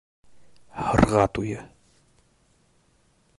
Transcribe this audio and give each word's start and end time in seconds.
Һырға 0.79 1.25
туйы 1.39 1.59